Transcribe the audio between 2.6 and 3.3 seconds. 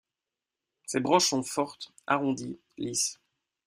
lisses.